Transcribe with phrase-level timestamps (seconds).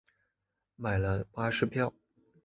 [0.77, 1.93] 买了巴士票